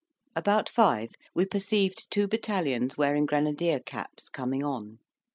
About 0.35 0.67
five, 0.67 1.11
we 1.35 1.45
perceived 1.45 2.09
two 2.09 2.27
battalions 2.27 2.97
wearing 2.97 3.27
grenadier 3.27 3.79
caps 3.79 4.29
coming 4.29 4.63
on. 4.63 4.97